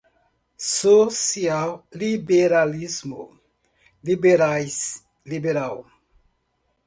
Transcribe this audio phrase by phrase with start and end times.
[0.73, 3.27] Social-liberalismo,
[4.09, 4.79] liberais,
[5.35, 5.81] liberal